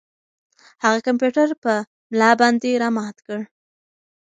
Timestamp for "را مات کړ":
2.81-3.39